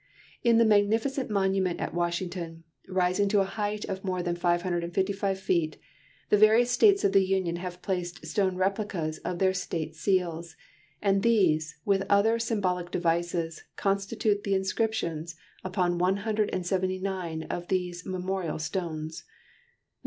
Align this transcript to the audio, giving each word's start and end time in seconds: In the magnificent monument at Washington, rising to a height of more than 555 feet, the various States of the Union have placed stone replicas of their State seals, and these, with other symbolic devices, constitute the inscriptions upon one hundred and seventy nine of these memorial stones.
In 0.43 0.57
the 0.57 0.65
magnificent 0.65 1.29
monument 1.29 1.79
at 1.79 1.93
Washington, 1.93 2.63
rising 2.87 3.29
to 3.29 3.39
a 3.39 3.43
height 3.43 3.85
of 3.85 4.03
more 4.03 4.23
than 4.23 4.35
555 4.35 5.39
feet, 5.39 5.77
the 6.29 6.39
various 6.39 6.71
States 6.71 7.03
of 7.03 7.11
the 7.11 7.23
Union 7.23 7.57
have 7.57 7.83
placed 7.83 8.25
stone 8.25 8.55
replicas 8.55 9.19
of 9.19 9.37
their 9.37 9.53
State 9.53 9.93
seals, 9.95 10.55
and 11.03 11.21
these, 11.21 11.77
with 11.85 12.01
other 12.09 12.39
symbolic 12.39 12.89
devices, 12.89 13.65
constitute 13.75 14.43
the 14.43 14.55
inscriptions 14.55 15.35
upon 15.63 15.99
one 15.99 16.17
hundred 16.25 16.49
and 16.51 16.65
seventy 16.65 16.97
nine 16.97 17.43
of 17.43 17.67
these 17.67 18.03
memorial 18.03 18.57
stones. 18.57 19.25